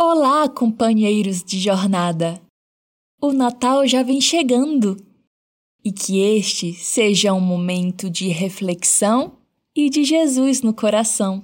[0.00, 2.40] Olá, companheiros de jornada!
[3.20, 4.96] O Natal já vem chegando
[5.84, 9.38] e que este seja um momento de reflexão
[9.74, 11.42] e de Jesus no coração.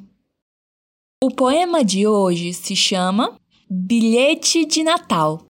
[1.21, 3.37] O poema de hoje se chama
[3.69, 5.47] Bilhete de Natal,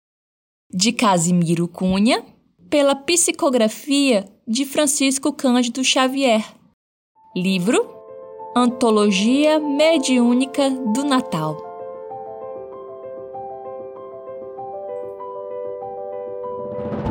[0.70, 2.26] de Casimiro Cunha,
[2.70, 6.54] pela psicografia de Francisco Cândido Xavier.
[7.34, 7.80] Livro
[8.54, 11.69] Antologia Mediúnica do Natal.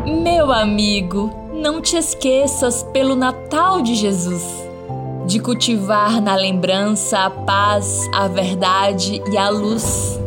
[0.08, 4.42] Meu amigo, não te esqueças pelo Natal de Jesus,
[5.26, 10.18] de cultivar na lembrança a paz, a verdade e a luz.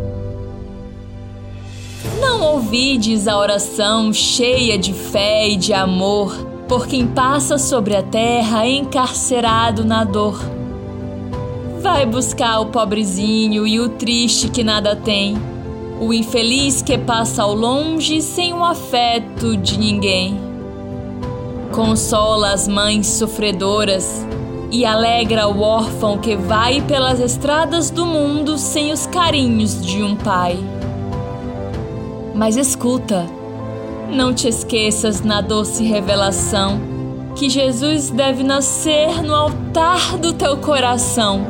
[2.19, 6.31] Não ouvides a oração cheia de fé e de amor
[6.67, 10.39] por quem passa sobre a terra encarcerado na dor.
[11.81, 15.35] Vai buscar o pobrezinho e o triste que nada tem,
[16.01, 20.51] o infeliz que passa ao longe sem o afeto de ninguém
[21.71, 24.25] Consola as mães sofredoras
[24.71, 30.15] e alegra o órfão que vai pelas estradas do mundo sem os carinhos de um
[30.15, 30.59] pai.
[32.35, 33.25] Mas escuta,
[34.11, 36.81] não te esqueças na doce revelação
[37.37, 41.45] que Jesus deve nascer no altar do teu coração